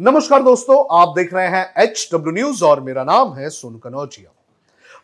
[0.00, 4.30] नमस्कार दोस्तों, आप देख रहे हैं एच डब्ल्यू न्यूज़ और मेरा नाम है सोनू कनौजिया।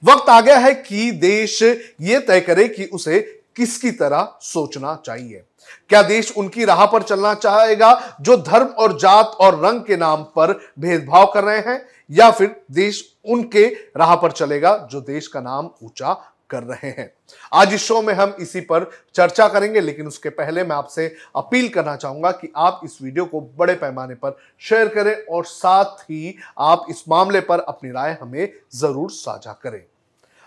[0.02, 3.18] वक्त आ गया है कि देश ये तय करे कि उसे
[3.56, 5.42] किसकी तरह सोचना चाहिए।
[5.88, 10.22] क्या देश उनकी राह पर चलना चाहेगा जो धर्म और जात और रंग के नाम
[10.36, 13.66] पर भेदभाव कर रहे हैं, या फिर देश उनके
[13.96, 16.16] राह पर चलेगा जो देश का नाम ऊँचा
[16.50, 17.10] कर रहे हैं।
[17.52, 21.06] आज इस शो में हम इसी पर चर्चा करेंगे, लेकिन उसके पहले मैं आपसे
[21.36, 26.02] अपील करना चाहूँगा कि आप इस वीडियो को बड़े पैमाने पर शेयर करें और साथ
[26.02, 29.82] ही आप इस मामले पर अपनी राय हमें ज़रूर साझा करें।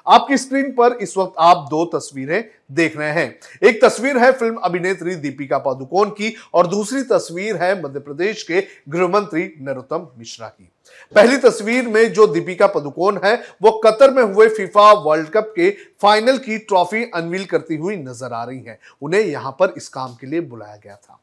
[0.08, 4.56] आपकी स्क्रीन पर इस वक्त आप दो तस्वीरें देख रहे हैं। एक तस्वीर है फ़िल्म
[4.56, 10.48] अभिनेत्री दीपिका पादुकोण की और दूसरी तस्वीर है मध्य प्रदेश के गृह मंत्री नरोत्तम मिश्रा
[10.48, 10.72] की।
[11.16, 15.70] पहली तस्वीर में जो दीपिका पदुकोण है, वो कतर में हुए फीफा वर्ल्ड कप के
[16.02, 20.16] फाइनल की ट्रॉफी अनवील करती हुई नज़र आ रही हैं। उन्हें यहाँ पर इस काम
[20.16, 21.20] के लिए बुलाया गया था।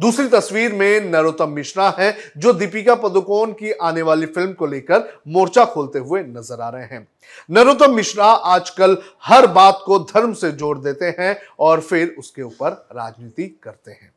[0.00, 5.08] दूसरी तस्वीर में नरोत्तम मिश्रा हैं, जो दीपिका पदुकोण की आने वाली फ़िल्म को लेकर
[5.28, 7.06] मोर्चा खोलते हुए नज़र आ रहे हैं।
[7.50, 12.70] नरोत्तम मिश्रा आजकल हर बात को धर्म से जोड़ देते हैं और फिर उसके ऊपर
[12.92, 14.12] राजनीति करते हैं।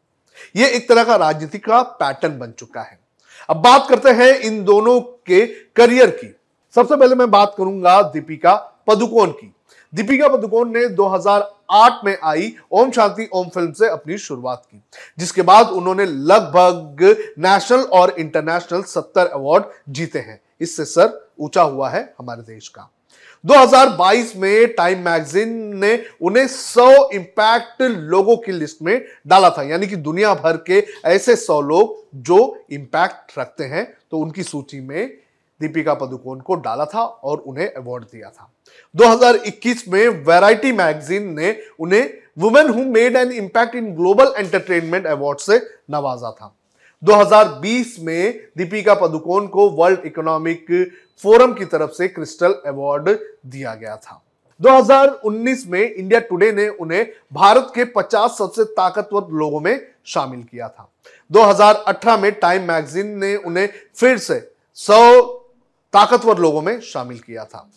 [0.56, 3.00] यह एक तरह का राजनीति का पैटर्न बन चुका है।
[3.50, 6.36] अब बात करते हैं इन दोनों के करियर की।
[6.75, 8.56] सबसे पहले मैं बात करूँगा दीपिका
[8.88, 9.53] पदुकोण की।
[9.94, 14.81] दीपिका पदुकोण ने 2008 में आई ओम शांति ओम फ़िल्म से अपनी शुरुआत की,
[15.20, 17.04] जिसके बाद उन्होंने लगभग
[17.40, 22.90] नेशनल और इंटरनेशनल 70 अवार्ड जीते हैं। इससे सर ऊँचा हुआ है हमारे देश का।
[23.44, 29.88] 2022 में टाइम मैगजीन ने उन्हें 100 इंपैक्ट लोगों की लिस्ट में डाला था, यानी
[29.88, 35.18] कि दुनिया भर के ऐसे 100 लोग जो इंपैक्ट रखते हैं तो उनकी सूची में
[35.62, 38.52] दीपिका पदुकोण को डाला था और उन्हें अवार्ड दिया था।
[38.96, 45.40] 2021 में वैरायटी मैगजीन ने उन्हें women who made an impact in global entertainment award
[45.40, 45.58] से
[45.92, 46.56] नवाजा था।
[47.04, 50.92] 2020 में दीपिका पदुकोण को वर्ल्ड इकोनॉमिक
[51.24, 53.10] फोरम की तरफ़ से क्रिस्टल अवार्ड
[53.46, 54.24] दिया गया था।
[54.62, 60.68] 2019 में इंडिया टुडे ने उन्हें भारत के 50 सबसे ताकतवर लोगों में शामिल किया
[60.68, 60.90] था।
[61.31, 65.38] 2018 में टाइम मैगजीन ने उन्हें फिर से 100
[65.94, 67.69] ताकतवर लोगों में शामिल किया था।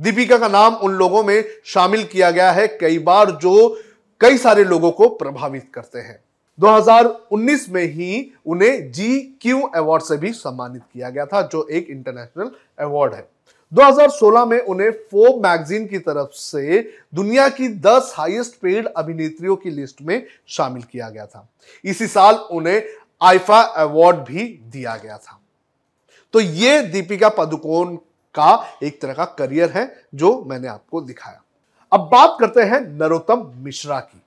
[0.00, 3.82] दीपिका का नाम उन लोगों में शामिल किया गया है कई बार जो
[4.20, 6.24] कई सारे लोगों को प्रभावित करते हैं।
[6.60, 11.86] 2019 में ही उन्हें जी क्यू अवार्ड से भी सम्मानित किया गया था, जो एक
[11.90, 13.28] इंटरनेशनल अवार्ड है।
[13.72, 19.70] 2016 में उन्हें फोब मैगजीन की तरफ़ से दुनिया की 10 हाईएस्ट पेड अभिनेत्रियों की
[19.70, 21.48] लिस्ट में शामिल किया गया था।
[21.84, 22.82] इसी साल उन्हें
[23.22, 25.40] आईफा अवार्ड भी दिया गया था।
[26.32, 27.96] तो ये दीपिका पदुकोण
[28.34, 31.42] का एक तरह का करियर है जो मैंने आपको दिखाया।
[31.92, 34.22] अब बात करते हैं नरोत्तम मिश्रा की।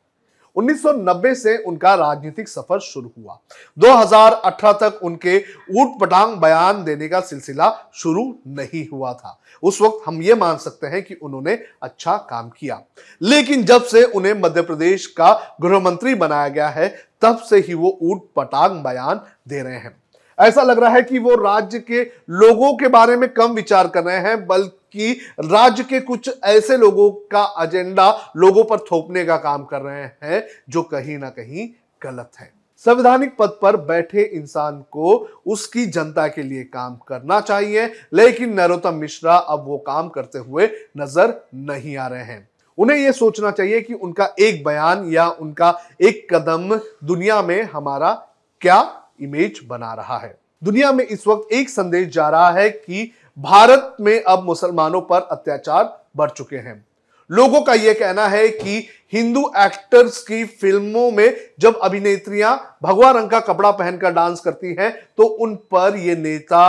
[0.55, 3.39] 1990 से उनका राजनीतिक सफ़र शुरू हुआ।
[3.79, 5.43] 2018 तक उनके
[5.79, 10.57] ऊट पटांग बयान देने का सिलसिला शुरू नहीं हुआ था। उस वक्त हम ये मान
[10.57, 12.81] सकते हैं कि उन्होंने अच्छा काम किया।
[13.21, 17.73] लेकिन जब से उन्हें मध्य प्रदेश का गृह मंत्री बनाया गया है, तब से ही
[17.73, 20.00] वो ऊट पटांग बयान दे रहे हैं।
[20.41, 24.03] ऐसा लग रहा है कि वो राज्य के लोगों के बारे में कम विचार कर
[24.03, 29.63] रहे हैं, बल्कि राज्य के कुछ ऐसे लोगों का एजेंडा लोगों पर थोपने का काम
[29.63, 31.67] कर रहे हैं, जो कहीं ना कहीं
[32.01, 32.51] गलत है।
[32.85, 35.15] संवैधानिक पद पर बैठे इंसान को
[35.47, 40.69] उसकी जनता के लिए काम करना चाहिए, लेकिन नरोत्तम मिश्रा अब वो काम करते हुए
[40.97, 42.47] नज़र नहीं आ रहे हैं।
[42.77, 48.13] उन्हें यह सोचना चाहिए कि उनका एक बयान या उनका एक कदम दुनिया में हमारा
[48.61, 48.81] क्या
[49.21, 53.95] इमेज बना रहा है। दुनिया में इस वक्त एक संदेश जा रहा है कि भारत
[54.01, 56.83] में अब मुसलमानों पर अत्याचार बढ़ चुके हैं।
[57.29, 63.29] लोगों का यह कहना है कि हिंदू एक्टर्स की फ़िल्मों में जब अभिनेत्रियाँ भगवा रंग
[63.29, 66.59] का कपड़ा पहनकर डांस करती हैं तो उन पर ये नेता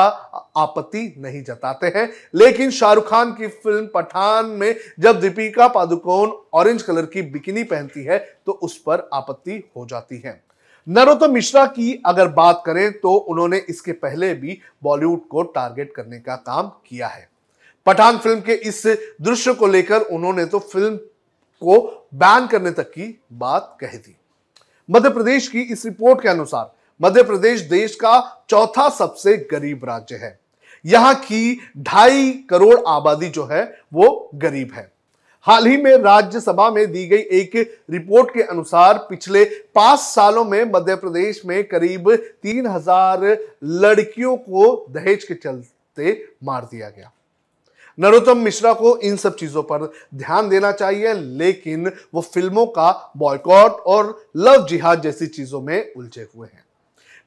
[0.57, 6.83] आपत्ति नहीं जताते हैं। लेकिन शाहरुख खान की फ़िल्म पठान में जब दीपिका पादुकोण ऑरेंज
[6.83, 10.41] कलर की बिकिनी पहनती है तो उस पर आपत्ति हो जाती है।
[10.87, 16.19] नरोत्तम मिश्रा की अगर बात करें तो उन्होंने इसके पहले भी बॉलीवुड को टारगेट करने
[16.19, 17.29] का काम किया है।
[17.87, 18.83] पठान फ़िल्म के इस
[19.23, 20.97] दृश्य को लेकर उन्होंने तो फ़िल्म
[21.63, 21.81] को
[22.15, 24.17] बैन करने तक की बात कही थी
[24.89, 30.17] मध्य प्रदेश की इस रिपोर्ट के अनुसार, मध्य प्रदेश देश का चौथा सबसे गरीब राज्य
[30.17, 30.39] है।
[30.85, 33.63] यहाँ की ढाई करोड़ आबादी जो है,
[33.93, 34.91] वो गरीब है।
[35.47, 37.57] हाल ही में राज्यसभा में दी गई एक
[37.91, 39.45] रिपोर्ट के अनुसार पिछले
[39.75, 43.27] पाँच सालों में मध्य प्रदेश में करीब तीन हज़ार
[43.65, 46.13] लड़कियों को दहेज के चलते
[46.45, 47.11] मार दिया गया।
[47.99, 53.81] नरोत्तम मिश्रा को इन सब चीज़ों पर ध्यान देना चाहिए, लेकिन वो फ़िल्मों का बॉयकॉट
[53.87, 56.65] और लव जिहाद जैसी चीज़ों में उलझे हुए हैं।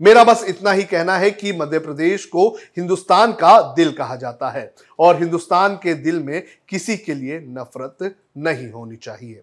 [0.01, 2.47] मेरा बस इतना ही कहना है कि मध्य प्रदेश को
[2.77, 8.15] हिंदुस्तान का दिल कहा जाता है और हिंदुस्तान के दिल में किसी के लिए नफरत
[8.37, 9.41] नहीं होनी चाहिए।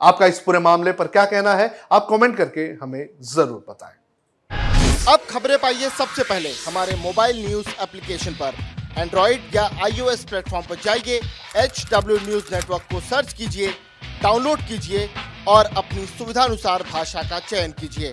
[0.00, 3.94] आपका इस पूरे मामले पर क्या कहना है, आप कमेंट करके हमें ज़रूर बताएँ।
[5.08, 8.54] अब खबरें पाइए सबसे पहले। हमारे मोबाइल न्यूज़ एप्लीकेशन पर।
[8.98, 11.20] एंड्रॉइड या आईओएस प्लेटफॉर्म पर जाइए
[11.56, 13.70] एच डब्ल्यू न्यूज़ नेटवर्क को सर्च कीजिए
[14.22, 15.08] डाउनलोड कीजिए
[15.48, 18.12] और अपनी सुविधानुसार भाषा का चयन कीजिए।